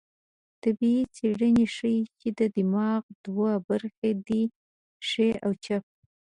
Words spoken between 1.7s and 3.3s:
ښيي، چې د دماغو